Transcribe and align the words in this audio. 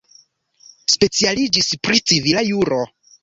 Specialiĝis 0.93 1.69
pri 1.85 2.01
civila 2.13 2.45
juro. 2.51 2.81